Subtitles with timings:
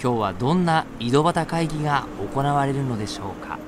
[0.00, 3.58] 今日はどんな井戸端会議が行われるのでしょうか？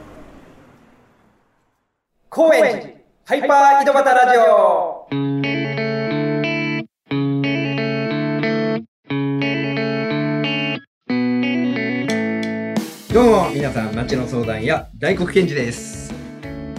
[2.29, 2.95] 高円寺
[3.25, 5.09] ハイパー井戸端ラジオ。
[13.13, 16.15] どうも皆さん町の相談屋大黒賢治です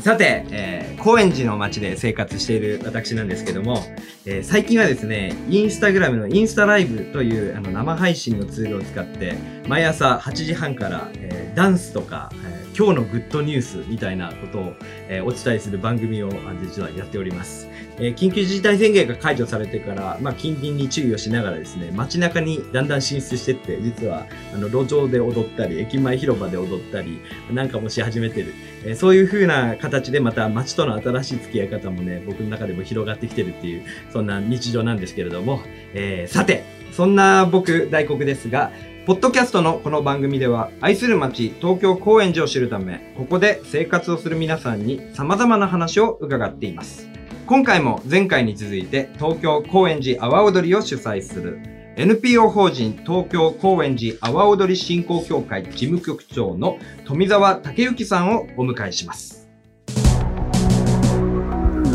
[0.01, 3.77] さて、えー、高円寺の街で生活している私なんですけども、
[4.25, 9.35] えー最近はですねインスタグラムのインスタライブというあの生配信のツールを使って
[9.67, 14.73] 毎朝8時半から、えーダンスとか、えー今日のグッドニュースみたいなことを、
[15.09, 16.29] えーお伝えする番組を
[16.61, 17.67] 実はやっております。
[18.01, 27.21] えー緊急事態宣言が解除されてから、まあ、近隣に注意をしながらですね、街中にだんだん進出してって、実は、あの、路上で踊ったり、駅前広場で踊ったり、
[27.53, 28.53] なんかもし始めてる。
[28.83, 35.61] えーそういう風な形でまた街との新しい付き合い方もね、僕の中でも広がってきてるっていう、そんな日常なんですけれども、
[35.93, 38.71] えーさて、そんな僕、大黒ですが、
[39.05, 47.20] ポッドキャストのこの番組では、愛する街、東京高円寺を知るため、ここで生活をする皆さんに様々な話を伺っています。
[47.51, 51.59] 今回も前回に続いて、東京高円寺阿波踊りを主催する、
[51.97, 59.49] NPO 法人東京高円寺阿波踊り振興協会事務局長の富澤武之さんをお迎えします。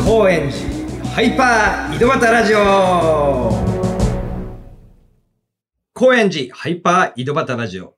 [0.05, 3.51] 高円寺ハイパー井戸端ラジオ
[5.95, 7.95] 高円寺ハイパー井戸端ラジオ。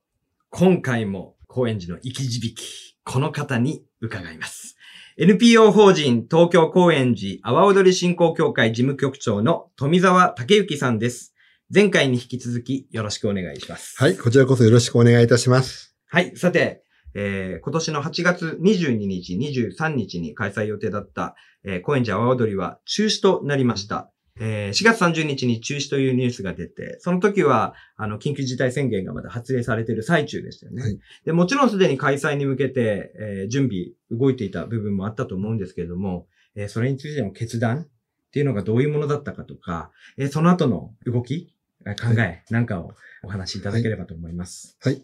[0.51, 4.77] 今回も高円寺の生き字引き、この方に伺います。
[5.17, 11.35] NPO 法人東京高円寺阿波踊り振興協会事務局長の富澤武之さんです。
[11.74, 13.97] 前回に引き続きよろしくお願いします。
[13.97, 15.97] はい、こちらこそよろしくお願いいたします。
[16.07, 16.36] はい。
[16.36, 16.83] さて、
[17.14, 24.13] えー今年の8月22日、23日に開催予定だった、えー高円寺阿波踊りは中止となりました。
[24.40, 30.82] えー4月30日に中止というニュースが出て、その時は、あの、緊急事態宣言がまだ発令されている最中でしたよね。
[30.82, 41.55] はいで、もちろんすでに開催に向けて、えー準備、動いていた部分もあったと思うんですけれども、えーそれについての決断っていうのがどういうものだったかとか、えーその後の動き、
[41.86, 44.76] えー考えなんかをお話しいただければと思います。
[44.80, 45.02] はい。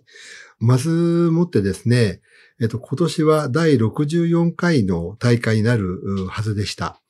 [0.59, 0.89] まず
[1.33, 2.21] もってですね、
[2.61, 7.01] えっと、今年は第64回の大会になるうはずでした。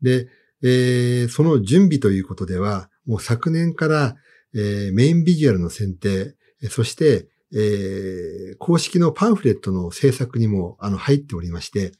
[0.00, 0.28] で、
[0.64, 4.16] えーその準備ということでは、もう昨年から、
[4.54, 11.92] えーメインビジュアルの選定、えそして、えー公式のパンフレットの制作にもあの入っておりまして、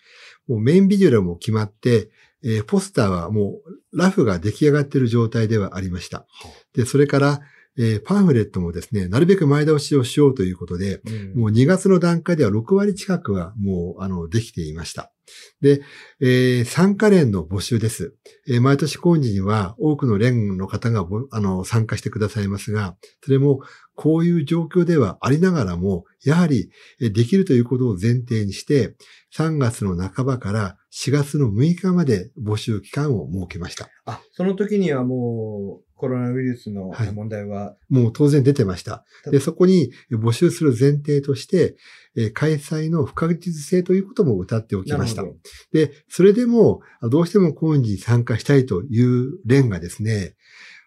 [0.48, 2.10] もうメインビジュアルも決まって、
[2.42, 3.60] えーポスターはも
[3.92, 6.26] うラフが出来上がっている状態ではありました。
[6.74, 7.40] で、それから、
[7.78, 15.12] えーパンフレットもですね、なるべく前倒しをしようということで、うんもう2月の段階では6割近くはもう、あの、できていました。
[15.60, 15.80] で、
[16.20, 18.14] えー参加連の募集です。
[18.48, 23.60] えー毎年今時には多くの連の方がぼあの参加してくださいますが、それも
[23.96, 26.70] こういう状況ではありながらも、やはり
[27.00, 28.94] えーできるということを前提にして、
[29.36, 33.88] 3月の半ばから4月の6日まで募集期間を設けました。
[34.04, 37.12] あ、その時にはもう、コロナウイルスのはい。
[37.12, 39.04] 問題は、もう当然出てました。
[39.30, 41.76] で、そこに募集する前提として、
[42.16, 45.24] えー開催の不確実性ということも歌っておきました。
[45.72, 50.34] で、それでも、あどうしても高円寺に参加したいという連がですね、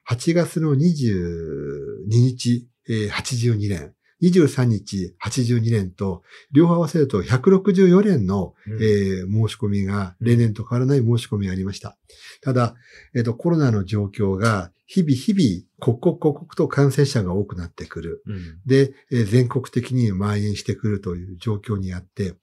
[0.10, 11.98] 8月の22日、えー82連、23日82連と、両方合わせると164連の、どえー申し込みが、例年と変わらない申し込みがありました。
[12.42, 12.76] ただ、
[13.16, 18.24] えっ、と、コロナの状況が、日々日々、刻々刻々と感染者が多くなってくる。
[18.26, 22.34] うんで、えー全国的に蔓延してくるという状況にあって、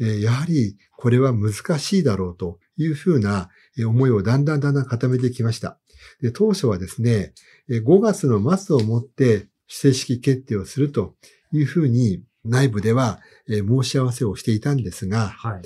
[0.00, 5.78] えーやはりこれは難しいだろうというふうなえー思いをだんだんだんだん固めてきました。
[6.20, 7.34] で当初はですね、
[7.68, 11.14] えー5月の末をもって正式決定をすると
[11.52, 15.62] いうふうに内部ではえー申し合わせをしていたんですが、はい。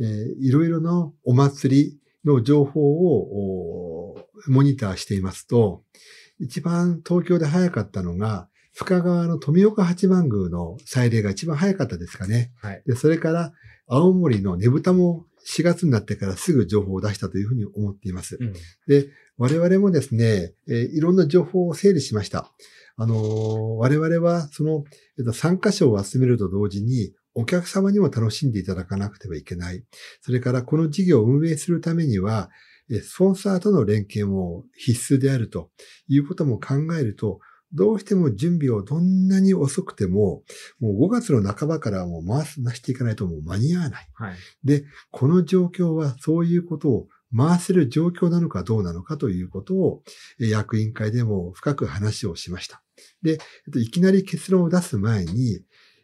[0.00, 5.82] えーいろいろなお祭りの情報をおモニターしていますと、
[6.38, 12.52] 一番東京で早かったのが、深川の富岡八幡宮の祭礼が一番早かったですかね。
[12.60, 12.82] はい。
[12.86, 13.52] で、それから
[13.88, 18.36] 青森のねぶたも4月になってからすぐ情報を出したというふうに思っています。
[18.40, 18.52] うん
[18.86, 19.08] で、
[19.38, 22.52] 我々もですね、えーいろんな情報を整理しました。
[22.96, 23.18] あのー
[23.76, 24.84] 我々はその、
[25.18, 29.84] えっと、参加者を集めると同時に、お客様にも楽しんでいただかなくてはいけない。
[30.22, 32.50] それから、この事業を運営するためには、
[32.90, 35.70] えスポンサーとの連携も必須であると
[36.08, 37.38] いうことも考えると、
[37.72, 40.42] どうしても準備をどんなに遅くても、
[40.80, 44.08] もう5月の半ばからもう回すなしていかないともう間に合わない。
[44.14, 44.34] はい。
[45.10, 50.02] この状況はそういうことを回せる状況なのかどうなのかということを
[50.40, 52.82] えー役員会でも深く話をしました。
[53.22, 53.38] で、えっ
[53.72, 55.60] といきなり結論を出す前に、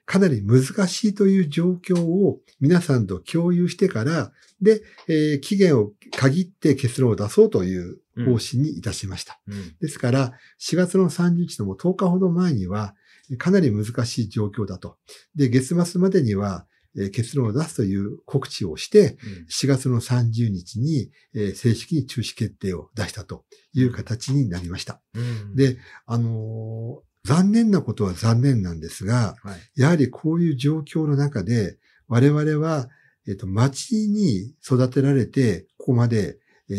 [0.07, 9.41] かなり難しいという状況を皆さんと共有してから、で、えー期限を限って結論を出そうという方針にいたしました。
[9.49, 9.77] うん。
[9.81, 12.95] ですから、4月の30日のもう10日ほど前には、
[13.39, 14.99] かなり難しい状況だと。
[15.35, 19.17] で、月末までには、えー結論を出すという告知をして、
[19.51, 23.45] 4月の30日に、えー正式に中止決定を出したと
[23.75, 25.01] いう形になりました。
[25.15, 29.81] うん、で、あのー残念なことは残念なんですが、はい。
[29.81, 32.89] やはりこういう状況の中で、我々は、
[33.27, 36.37] えっと、町に育てられて、ここまで、
[36.71, 36.75] え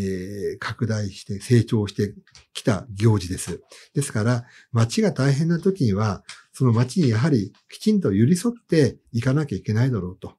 [0.56, 2.14] ー拡大して成長して
[2.54, 3.62] きた行事です。
[3.94, 6.24] ですから、町が大変な時には、
[6.58, 10.36] その町にやはりきちんと寄り添っていかなきゃいけないだろうと。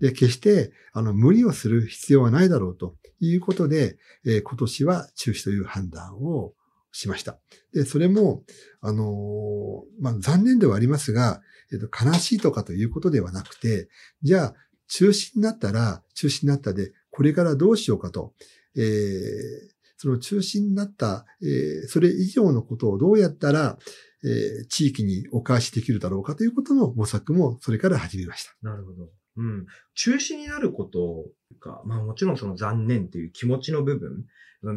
[0.00, 3.96] で、決して、あの、無理をする必要はないだろうということで、
[4.26, 6.54] えー今年は中止という判断を
[6.90, 7.38] しました。
[7.72, 8.42] で、それも、
[8.80, 11.40] あのーまあ、残念ではありますが、
[11.72, 13.88] えっと、悲しいとかということではなくて、
[14.24, 14.54] じゃあ、
[14.88, 18.34] 中止になったら、中止になったで、これからどうしようかと、
[18.76, 19.70] えー
[20.02, 23.78] その中止になった、えーそれ以上のことをどうやったら、
[24.24, 28.54] えー地域にお返しできるだろうかということの模索も、それから始めました。
[28.62, 29.08] なるほど。
[29.36, 29.66] うん。
[29.94, 31.24] 中止になること
[31.60, 34.26] が、まあもちろんその残念っていう気持ちの部分、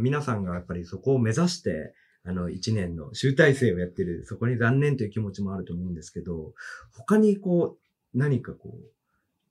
[0.01, 1.93] 皆さんがやっぱりそこを目指して、
[2.23, 6.53] あの、一年の集大成をやってる、そこに残念という気持ちもあると思うんですけど、
[6.93, 8.81] 他にこう、何かこう、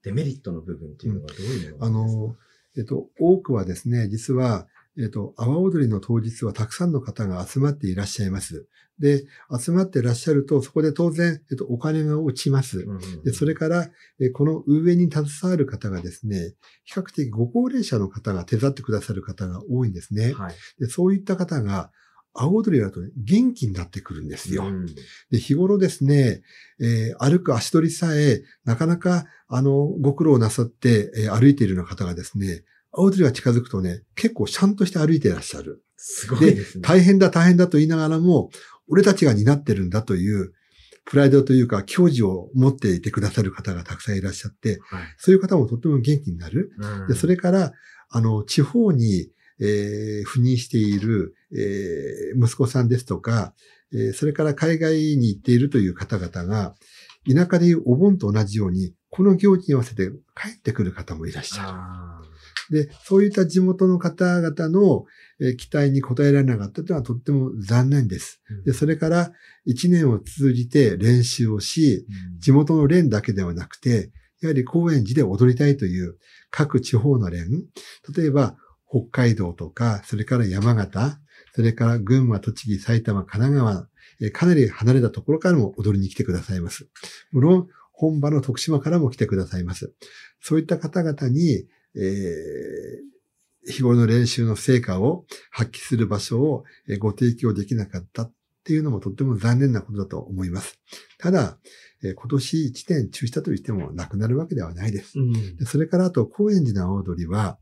[0.03, 2.19] デメリットの部分っていうのはどういうのあがりますか？
[2.21, 2.35] の、
[2.77, 4.67] えっと、多くはですね、実は、
[4.97, 8.67] えっと、阿波踊りの当日はたくさんの方が集まっていらっしゃいます。
[8.99, 9.25] で、
[9.59, 12.81] 集まっていらっしゃると、そこで当然、えっと、お金が落ちます。
[12.81, 16.53] うんうんで、それから、えこの運営に携わる方がですね、
[16.83, 20.33] 比較的ご高齢者の方が手伝ってくださる方が多いんですね。
[20.33, 20.55] はい。
[20.79, 21.91] で、そういった方が、
[22.35, 24.65] 青踊りだとね、元気になってくるんですよ。
[24.65, 24.85] うん
[25.31, 26.41] で、日頃ですね、
[26.79, 32.63] えー歩く足取りさえ、なかなか、あの、ご苦労なさって、えー歩いているような方がですね、
[32.93, 35.83] 青鳥が近づくとね、結構ちゃんとして歩いていらっしゃる。
[35.97, 36.81] すごいですね。
[36.83, 38.49] 大変だ大変だと言いながらも、
[38.87, 40.53] 俺たちが担ってるんだという、
[41.05, 46.71] プライドというか、矜持を持っていてくださる方がたくさんいらっしゃって、はいそういう方もとっても元気になる。
[46.77, 47.73] うんで、それから、
[48.09, 49.29] あの、地方に、
[49.59, 53.53] えー赴任している、えー息子さんですとか、
[53.93, 56.75] えーそれから海外に行っているという方々が、
[57.27, 62.29] 田舎でいうお盆と同じように、この行事に合わせて帰ってくる方もいらっしゃある。
[62.69, 65.05] で、そういった地元の方々の、
[65.39, 68.41] えー期待に応えられなかったというのはとっても残念です。
[68.63, 69.31] ーで、それから
[69.65, 72.05] 一年を通じて練習をし、
[72.35, 74.11] うん地元の連だけではなくて、
[74.41, 76.17] やはり高円寺で踊りたいという
[76.51, 77.47] 各地方の連、
[78.15, 78.57] 例えば
[78.89, 81.19] 北海道とか、それから山形、
[81.55, 83.87] それから群馬、栃木、埼玉、神奈川、
[84.21, 86.87] えーかなり離れたところからも踊りに来てくださいます。
[87.31, 89.93] 無論、本場の徳島からも来てくださいます。
[90.41, 93.13] そういった方々に、えー
[93.65, 96.65] 日頃の練習の成果を発揮する場所を
[96.99, 98.29] ご提供できなかった。
[98.63, 100.79] っていうのもとっても残念なことだと思います。
[101.19, 101.57] ただ、
[102.01, 105.19] えー今年1年中止したと言ってもなくなるわけではないです。
[105.19, 107.57] うんでそれからあと、高円寺の青踊りは、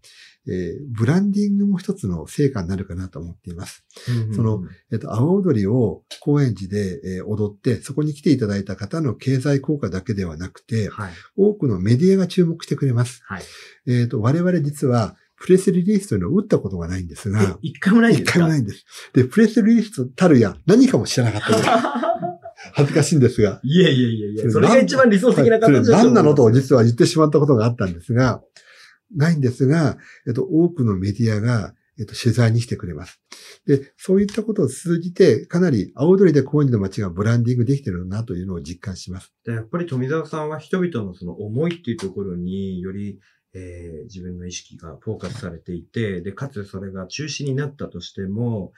[0.48, 3.84] えーブランディングも一つの成果になるかなと思っています。
[4.36, 11.12] そのえっと、青踊りを高円寺で、えー踊って、そこに来ていただいた方の経済効果だけではなくて、はい。
[11.36, 13.22] 多くのメディアが注目してくれます。
[13.26, 13.44] はい。
[13.88, 18.34] えっと、我々実は、プレスリリースというのを打ったことがないんですえが、一回もないんで一すか？
[18.34, 18.86] 回もないんです。
[19.14, 21.70] で、プレスリリースたるや何かも知らなかったです。
[22.74, 23.60] 恥ずかしいんですが。
[23.64, 28.44] いやいやいやいや、それが一番理想的な形だ何なのと実は言ってしまったことがあったんですが、
[29.16, 33.20] ないんですが、えっと、多くのメディアが、えっと、取材に来てくれます。
[33.66, 39.34] で、そういったことを通じて、かなり青鳥で高円寺の街がブランディングできてるなというのを実感します。
[39.44, 43.20] でやっぱり富澤さんは人々のその思いっていうところにより、
[43.54, 48.74] えー自分の意識がフォーカスされていて、で、かつそれが中止になったとしても、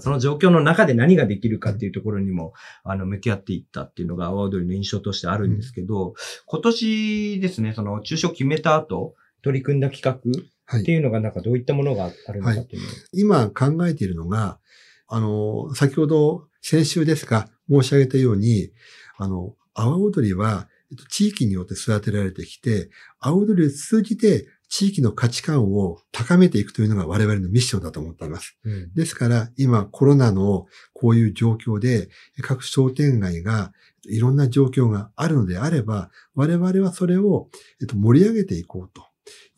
[0.00, 2.52] その状況の中で何ができるかっていうところにも、
[2.84, 6.14] あの、向き合っていったっていうのが阿波踊りの印象としてあるんですけど、
[6.46, 10.82] 今年ですね、その中止を決めた後、取り組んだ企画、はい。
[10.82, 12.90] っていうのがなんかどういったものがあるのかっていうのを。
[13.12, 14.58] 今考えているのが、
[15.06, 18.70] あの、先ほど先週ですか、申し上げたように、
[19.16, 20.77] あの、阿波踊りは、えっと
[21.08, 22.90] 地域によって育てられてきて、
[23.20, 28.58] 阿波踊りを通じて地域の価値観を高めていくというのが我々のミッションだと思っています。
[28.64, 32.08] うんですから、今コロナのこういう状況で、
[32.42, 33.72] 各商店街が
[34.04, 37.48] いろんな状況があるのであれば、我々はそれを、
[37.80, 39.06] えっと、盛り上げていこうと。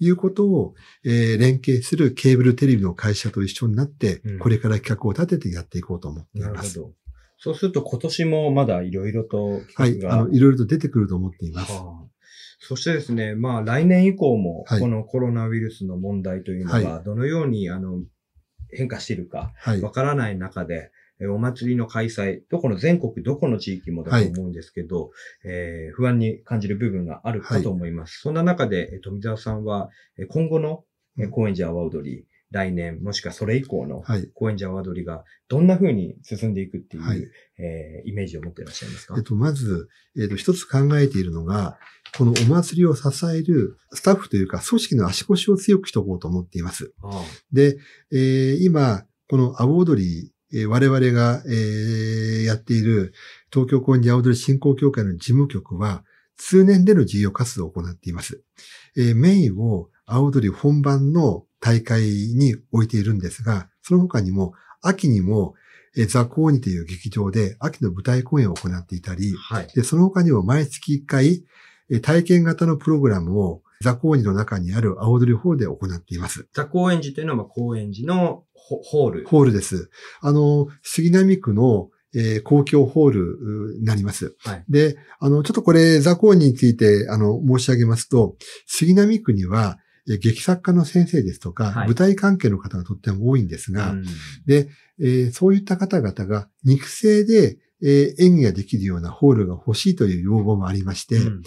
[0.00, 6.80] いうことを、えー連携するケーブルテレビの会社と一緒になって、うんこれから企画を立ててやっていこうと思っていなるます。
[6.80, 6.94] ほど。
[7.42, 9.98] そうすると今年もまだいろいろとはい。
[9.98, 11.72] 企画が、あの、いろいろと出てくると思っています。
[11.72, 12.10] はあ
[12.62, 18.00] そしてですね、まあ来年以降も、はいこのコロナウイルスの問題というのはが、どのようにあの
[18.70, 19.80] 変化しているか、はい。
[19.80, 25.10] わからない中で、えお祭りの開催、どこの全国どこの地域もだと思うんですけど、
[25.44, 28.20] えー不安に感じる部分があるかと思います。
[28.20, 30.84] そんな中で、え富澤さんは、え今後の、
[31.18, 34.28] えうん高円寺阿波踊り、来年、もしくはそれ以降のはい。
[34.34, 37.18] 高円寺阿波踊りがどんな風に進んでいくっていう、はい
[37.58, 39.14] えーイメージを持っていらっしゃいますか？
[39.16, 39.88] えっと、まず、
[40.18, 41.78] えっと、一つ考えているのが、
[42.16, 46.92] このお祭りを支えるスタッフというか、組織の足腰を強くしておこうと思っています。
[47.02, 47.78] ああで、
[48.12, 53.12] えー今、この阿波踊り、えー我々が、えーやっている
[53.52, 56.02] 東京高円寺阿波踊り振興協会の事務局は、
[56.36, 58.42] 通年での事業活動を行っています。
[58.96, 62.02] えーメインを阿波踊り本番の大会
[62.34, 65.54] に置いているんですが、その他にも、秋にも、
[65.96, 69.66] えーザ・コーニという劇場で秋の舞台公演を行っていたり、はい。
[69.74, 71.44] で、その他にも毎月1回、
[71.90, 76.46] えー体験型のプログラムをザ・コーニの中にある阿波踊りホールで行っています。
[76.54, 79.26] ザ・高円寺というのは、まあ高円寺のホホール。
[79.26, 79.90] ホールです。
[80.20, 83.38] あの、杉並区の、えー公共ホール
[83.74, 84.36] うになります。
[84.38, 88.36] はいで、あの、ちょっとこれ、ザコーニについて、あの、申し上げますと、
[88.66, 89.78] 杉並区には、
[90.10, 91.86] えー劇作家の先生ですとか、はい。
[91.86, 94.04] 舞台関係の方がとっても多いんですが、うん。
[94.48, 101.42] えーそういった方々が肉声で、えー演技ができるようなホールが欲しいという要望もありまして、うん。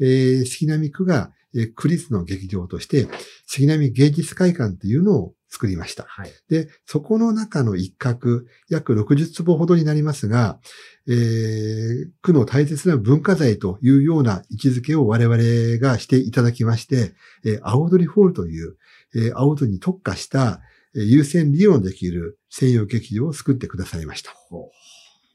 [0.00, 3.06] えー杉並区が、えー区立の劇場として、
[3.46, 6.04] 杉並芸術会館というのを作りました。
[6.04, 6.30] はい。
[6.48, 10.58] で、そこの中の一角、約60坪ほどになりますが、
[11.08, 15.36] えー区の大切な文化財というような位置づけを我々
[15.78, 18.76] がしていただきまして、えー、青鳥ホールという、
[19.14, 20.60] えー、青鳥に特化した、
[20.94, 24.32] えー優先利用できる専用劇場を作ってくださいました。
[24.32, 24.70] ほ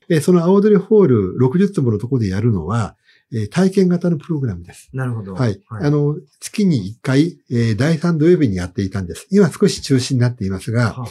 [0.09, 2.95] えーその青鳥ホール60坪のところでやるのは、
[3.33, 4.89] えー体験型のプログラムです。
[4.93, 5.33] うなるほど。
[5.33, 5.61] はい。
[5.69, 9.27] あの、月に1回、えー第3土曜日にやっていたんです。
[9.31, 11.07] 今少し中止になっていますが、はあは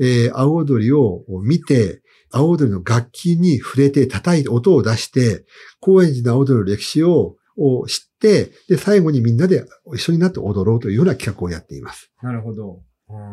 [0.00, 5.44] えー、青踊りを見て、青踊りの楽器に触れて叩いて音を出して、
[5.80, 9.64] 高円寺の青踊りの歴史をを知って、で、最後にみんなで
[9.94, 12.10] 一緒になって踊ろうというような企画をやっています。
[12.22, 12.82] なるほど。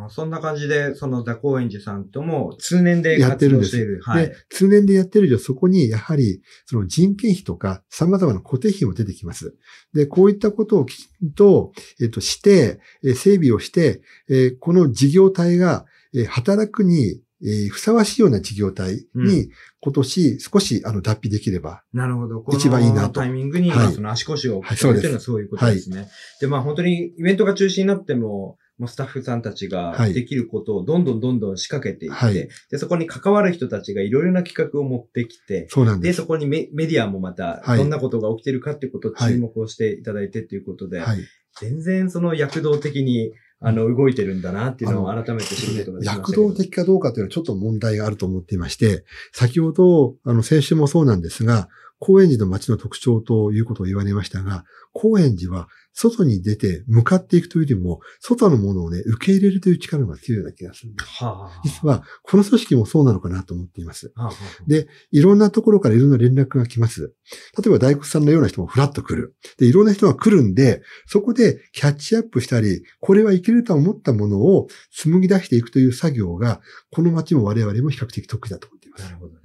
[0.10, 4.00] そんな感じで、そのザ・高円寺さんとも通年で活やってるんです。
[4.02, 9.56] はいで。、通年でやってる以上、そこにやはり、その人件費とか様々な固定費も出てきます。
[9.94, 19.50] で、こういったことをきちんと、えっ、と、して、えー整備をして、えーこの事業体が、えー働くに、えーふさわしいような事業体うに、
[19.80, 22.42] 今年少し、あの、脱皮できれば、なるほど。
[22.42, 26.10] こ一番いいなとタイミングに、その足腰をはいそういうのはそういうことですね。
[26.42, 28.58] で、まあ本当にイベントが中止になっても、
[28.88, 36.18] スタッフさんたちがはいできることをどんどんどんどん仕掛けていって、はいで、そこに関わる人たちがいろいろな企画を持ってきて、で、そうなんです。
[36.18, 41.20] そこにメメディアもまた、はいどんなことが起きてるかっていうことを注目をしていただいてっていうことで、はい。
[41.60, 46.34] 全然その躍動的に、あの、動いてるんだなっていうのを改めて知ることができました躍。
[46.34, 51.70] 動的かどうかというのはちょっと問題があると思っていまして、先ほど、あの、先週もそうなんですが、
[52.00, 61.24] 高円寺の街の特徴ということを言われましたが、高円寺は外に出て向かっていくというよりも、外のものをね、受け入れるという力が強いような気がするんです。
[61.24, 64.12] はあ、実は、この組織もそうなのかなと思っています。
[64.16, 67.14] はあ、はあでいろんなところからいろんな連絡が来ます。
[67.58, 69.36] 例えば大工さんのような人もフラッと来る。
[69.58, 79.04] で、いろんな人が来るんで、そこでキャッチアップしたり、これはいけると思ったものを紡ぎ出していくという作業が、この街も我々も比較的得意だと思っています。
[79.04, 79.40] なるほどね。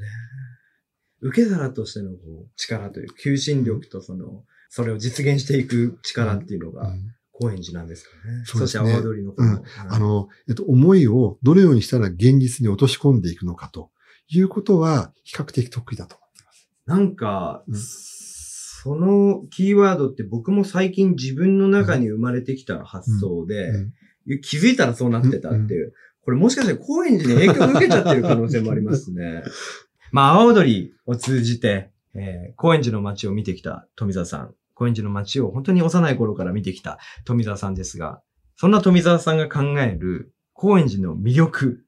[1.21, 7.13] 受け皿としてのこう力という、求心力とその、それを実現していく力っていうのが、うん。
[7.39, 8.45] 高円寺なんですかね。
[8.45, 8.85] そうですね。
[8.85, 9.63] そして、阿波踊りのうん。
[9.89, 13.91] あの、えっと、思いをどのようにしたら現実に落とし込んでいくのかと
[14.29, 16.71] いうことは、比較的得意だと思っています。
[16.87, 17.77] なんか、うん。
[17.77, 24.41] そのキーワードって僕も最近自分の中に生まれてきた発想で、うん。
[24.41, 25.93] 気づいたらそうなってたっていう。
[26.23, 29.43] これもしかしたら高円寺に影響を受けちゃってる可能性もありますね。
[30.11, 34.55] まあ、阿波踊りを通じて、えー高円寺の街を見てきた富澤さん。
[34.75, 38.21] 高円寺の街を本当に幼い頃から見てきた富澤さんですが、
[38.57, 41.85] そんな富澤さんが考える高円寺の魅力、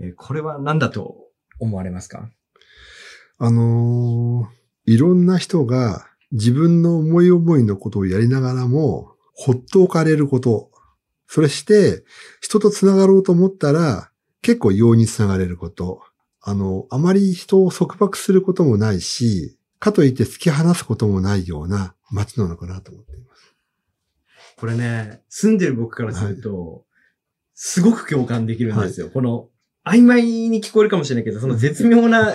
[0.00, 1.16] えーこれは何だと
[1.58, 2.30] 思われますか？
[3.38, 10.70] あのーいろんな人が自分の思い思いのことをやりながらも、ほっと置かれること。
[11.26, 12.04] それして、
[12.40, 14.10] 人と繋がろうと思ったら、
[14.42, 16.00] 結構容易に繋がれること。
[16.40, 23.56] あの、あまり人を束縛することもないし、かといって突き放すこともないような街なのかなと思っています。
[24.56, 26.84] これね、住んでる僕からすると、
[27.54, 29.08] すごく共感できるんですよ。
[29.08, 29.48] この、
[29.84, 32.34] 曖昧に聞こえるかもしれないけど、その絶妙な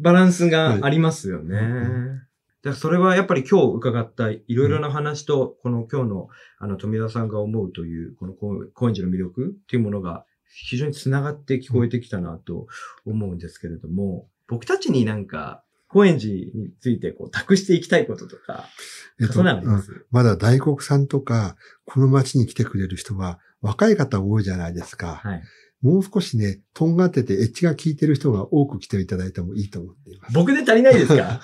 [0.00, 1.56] バランスがありますよね。
[1.56, 2.24] はい
[2.64, 6.28] だからそれはやっぱり今日伺ったいろいろな話と、この今日の
[6.58, 12.66] あの富田さんが思うという、この高高円寺の魅力っていうものが非常につながって聞こえてきたなと
[13.04, 15.62] 思うんですけれども、僕たちになんか
[15.94, 18.66] 高円寺についてこう託していきたいこととか、
[19.20, 25.20] え重なります、まだ大黒さんとか、この街に来てくれる人は若い方多いじゃないですか。
[25.22, 25.42] はい。
[25.82, 30.34] もう少しね、とんがっててエッジが効いてる人が多く来ていただいてもいいと思っています。
[30.34, 31.40] 僕で足りないですか？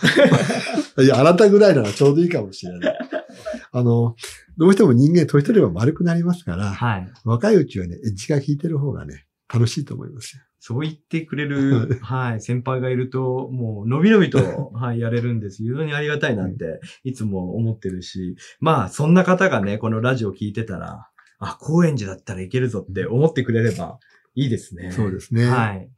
[1.02, 2.98] いや、あなたぐらいならちょうどいいかもしれない。
[3.72, 4.16] あの、
[4.56, 7.12] どうしても人間年取れば丸くなりますから、はい。
[7.24, 10.42] 若いうちはね、エッジが効いてる方がね、楽しいと思いますよ。
[10.60, 14.38] そう言ってくれる、 はい、先輩がいると、もう、のびのびと、
[14.76, 15.62] はい、やれるんです。
[15.62, 23.98] 非常にありがたいなって、いつも思ってるし、まあ、そんな方がね、このラジオ聞いてたら、あ、高円寺だったらいけるぞって思ってくれれば
[24.34, 24.92] いいですね。
[24.92, 25.46] そうですね。
[25.46, 25.90] はい。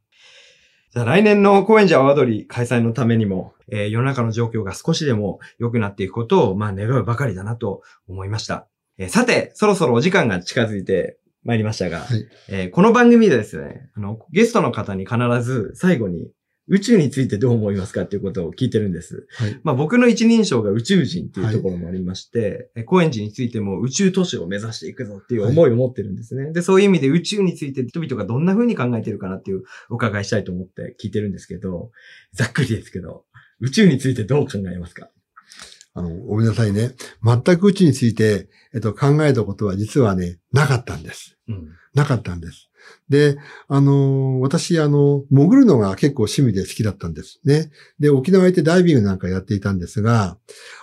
[0.93, 8.69] じゃあ来年の高円寺阿波踊り開催のためにも、えー世の中の状況が少しでも良くなっていくことを、まあ願うばかりだなと思いました。
[8.99, 16.31] えーさて、そろそろお時間が近づいてまいりましたが、はいえーこの番組でですね、あの、ゲストの方に必ず最後に
[16.69, 19.27] 宇宙についてどう思いますかっていうことを聞いてるんです。
[19.33, 19.61] はい。
[19.65, 26.53] まあ僕の一人称が宇宙人っていうところもありまして、え高円寺についても宇宙都市を目指していくぞっていう思いを持ってるんですね。
[26.53, 31.91] で、そういう意味で宇宙について人々がどんな風に考えてるかなっていうお伺いしたいと思って聞いてるんですけど、
[32.33, 33.25] ざっくりですけど、
[33.61, 35.09] 宇宙についてどう考えますか？
[35.95, 36.93] あの、ごめんなさいね。
[37.23, 41.37] 全く宇宙について、えっと、考えたことは実はね、なかったんです。
[41.49, 41.69] うん。
[41.95, 42.71] なかったんです。
[43.09, 43.37] で、
[43.69, 47.71] あの、私、あの、潜るのが結構趣味で好きだったんですね。
[48.01, 50.39] で、沖縄行ってダイビングなんかやっていたんですが、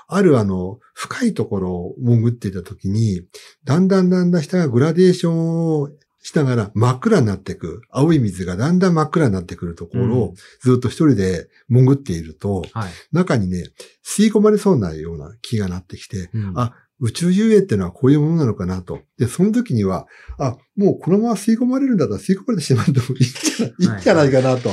[0.08, 3.22] あるあの、深いところを潜っていた時に、
[3.63, 5.89] だんだんだんだん下がグラデーションを
[6.22, 12.92] しながら真っ暗になっていく、青い水がだんだん真っ暗になってくるところうんをずっと一人で潜っていると、はい。
[13.12, 13.70] 中にね、
[14.06, 19.00] 吸い込まれそうなような気がなってきて、うんあ宇宙遊泳ってのはこういうものなのかなと。
[19.18, 20.06] で、その時には、
[20.38, 24.70] あ、もうこのまま吸い込まれるんだったら吸い込まれてしまってもいいんじゃない、いいんじゃないかなと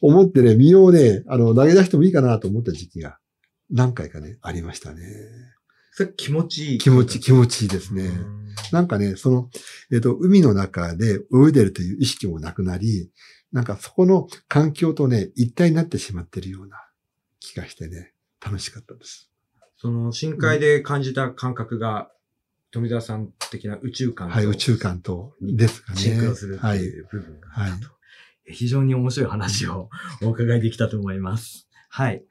[0.00, 3.18] 思ってね、身をね、あの、投げ出してもいいかなと思った時期が
[3.68, 5.02] 何回かね、ありましたね。
[5.96, 6.78] それ気持ちいい。
[6.78, 8.04] 気持ち、気持ちいいですね。
[8.04, 8.36] うん
[8.72, 9.50] なんかね、その、
[9.92, 13.10] えっ、と、海の中で泳いでるという意識もなくなり、
[13.52, 16.76] なんかそこの環境とね、一体になってしまってるような
[17.38, 18.12] 気がしてね、
[18.44, 19.30] 楽しかったです。
[19.76, 22.10] その深海で感じた感覚が、
[22.72, 25.98] 富澤さん的な宇宙感とはい、宇宙観とですかね。
[25.98, 27.00] シンクロするってはいい。
[27.00, 27.94] う部分があったと。
[28.46, 29.90] 非常に面白い話を
[30.22, 31.68] お伺いできたと思います。
[31.88, 32.24] はい。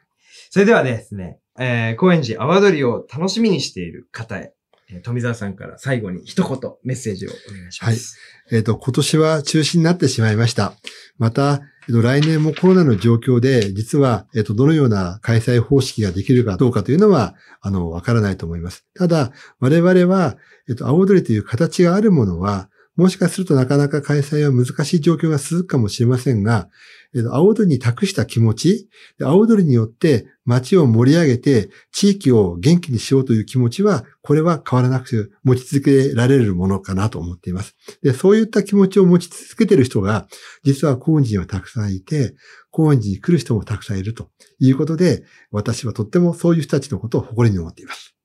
[0.50, 4.54] それではですね、えー、高円寺阿波踊りを楽しみにしている方へ、
[4.90, 8.18] えー富澤さんから最後に一言メッセージをお願いします。
[8.50, 10.74] はいえっ、と、今年は中止になってしまいました。
[11.18, 18.86] また、えっと、来年もコロナの状況で、実は、えっと、どのような開催方式ができるかどうかというのは、あの、わからないと思います。
[18.94, 20.38] ただ、我々は、
[20.70, 26.70] えっと、青踊りという形があるものは、もしかするとなかなか開催は難しい状況が続くかもしれませんが、
[27.14, 28.90] えっと、青踊りに託した気持ち、
[29.22, 37.76] 青踊りによって街を盛り上げて地域を元気にしようという気持ちは、これは変わらなくて持ち続けられるものかなと思っています。
[38.02, 40.28] で、そういった気持ちを持ち続けている人が、
[40.64, 42.34] 実は高円寺にはたくさんいて、
[42.72, 44.30] 高円寺に来る人もたくさんいると
[44.60, 48.16] いうことで、私はとってもそういう人たちのことを誇りに思っています。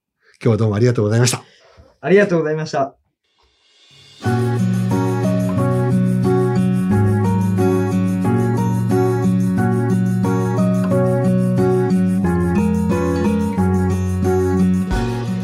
[0.42, 1.42] 今日はどうもありがとうございました。
[2.00, 2.99] ありがとうございました。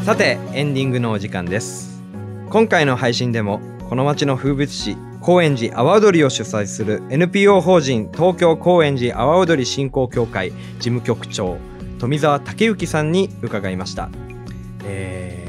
[0.06, 2.00] さて、エンディングのお時間です。
[2.48, 11.58] 今回の配信でも、この町の風物詩、高円寺阿波踊りを主催する NPO 法人東京高円寺阿波踊り振興協会事務局長、
[11.98, 14.08] 富澤武之さんに伺いました。
[14.84, 15.45] えー、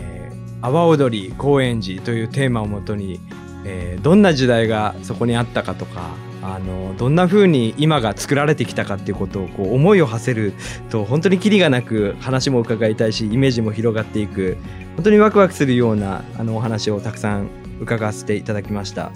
[0.62, 3.20] 阿波踊り高円寺というテーマをもとに、
[3.66, 10.54] えーどんな時代がそこにあったかとかあのどんな風に今が作られてきたかっていうことをこう思いを馳せる
[10.90, 14.58] と本当にキリがなく話も伺いたいしイメージも広がっていく
[14.96, 17.50] 本当にワクワクするようなあのお話をたくさん
[17.82, 19.12] 伺わせていただきました。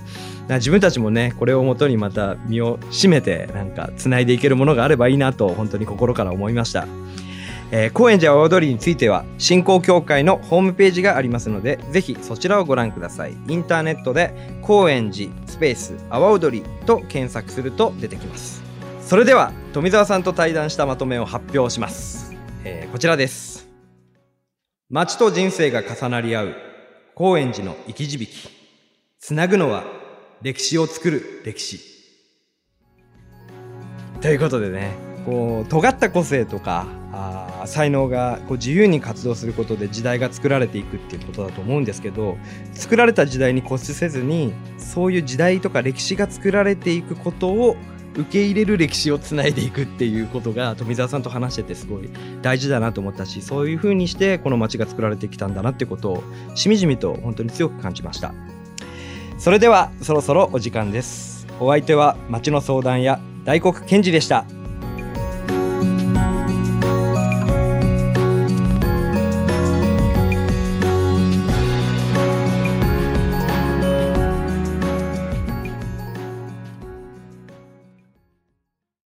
[0.49, 6.87] 自分たちもねこれをもとにまた身を締めてなんか繋いでいけるものがあればいいなと本当に心から思いました。
[7.73, 13.37] えー、高円寺阿波踊りについては振興協会のホームページがありますのでぜひそちらをご覧ください。
[13.47, 18.61] インターネットで高円寺スペース阿波踊りと検索すると出てきます。
[19.01, 23.67] それでは富澤さんと対談したまとめを発表します、えー、こちらです。
[24.89, 26.55] 街と人生が重なり合う
[27.15, 28.27] 高円寺の生き字引
[29.19, 29.83] つなぐのは
[30.41, 31.79] 歴史を作る歴史。
[34.21, 35.10] ということでね。
[35.25, 42.37] こう尖った個性とかあ才能がこう自由に活動することで時代が作られていくっていうことだと思うんですけど
[42.73, 47.75] 作られた時代に固執せずにそういう時代とか歴史が作られていくことを
[48.13, 52.09] 受け入れる歴史をつないでいくっていうことが富澤さんと話しててすごい
[52.41, 56.23] 大事だなと思ったしそういうふうにしてこの街が作られてきたんだなってことを
[56.55, 58.33] しみじみと本当に強く感じました。
[59.37, 61.47] それではそろそろお時間です。
[61.59, 64.45] お相手は街の相談や大黒賢治でした。